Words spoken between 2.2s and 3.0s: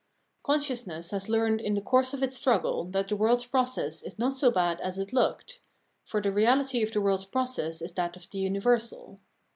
its struggle